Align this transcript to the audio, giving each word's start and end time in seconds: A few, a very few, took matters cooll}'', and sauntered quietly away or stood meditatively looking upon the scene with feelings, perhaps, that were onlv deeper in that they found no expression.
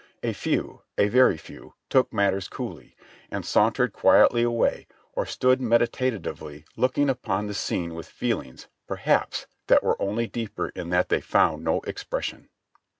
A 0.23 0.33
few, 0.33 0.81
a 0.97 1.09
very 1.09 1.37
few, 1.37 1.75
took 1.87 2.11
matters 2.11 2.47
cooll}'', 2.49 2.93
and 3.29 3.45
sauntered 3.45 3.93
quietly 3.93 4.41
away 4.41 4.87
or 5.13 5.27
stood 5.27 5.61
meditatively 5.61 6.65
looking 6.75 7.07
upon 7.07 7.45
the 7.45 7.53
scene 7.53 7.93
with 7.93 8.07
feelings, 8.09 8.67
perhaps, 8.87 9.45
that 9.67 9.83
were 9.83 9.97
onlv 9.97 10.31
deeper 10.31 10.69
in 10.69 10.89
that 10.89 11.09
they 11.09 11.21
found 11.21 11.63
no 11.63 11.81
expression. 11.81 12.49